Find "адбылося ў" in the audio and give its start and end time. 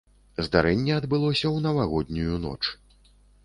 0.95-1.57